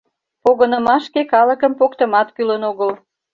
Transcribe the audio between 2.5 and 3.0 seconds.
огыл.